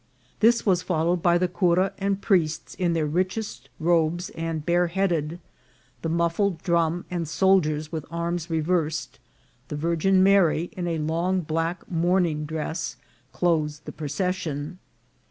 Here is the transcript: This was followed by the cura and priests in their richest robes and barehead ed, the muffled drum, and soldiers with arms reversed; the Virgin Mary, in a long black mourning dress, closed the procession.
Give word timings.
This 0.39 0.65
was 0.65 0.81
followed 0.81 1.21
by 1.21 1.37
the 1.37 1.47
cura 1.47 1.93
and 1.99 2.19
priests 2.23 2.73
in 2.73 2.93
their 2.93 3.05
richest 3.05 3.69
robes 3.79 4.31
and 4.31 4.65
barehead 4.65 5.11
ed, 5.11 5.39
the 6.01 6.09
muffled 6.09 6.63
drum, 6.63 7.05
and 7.11 7.27
soldiers 7.27 7.91
with 7.91 8.07
arms 8.09 8.49
reversed; 8.49 9.19
the 9.67 9.75
Virgin 9.75 10.23
Mary, 10.23 10.71
in 10.75 10.87
a 10.87 10.97
long 10.97 11.41
black 11.41 11.87
mourning 11.87 12.45
dress, 12.45 12.95
closed 13.31 13.85
the 13.85 13.91
procession. 13.91 14.79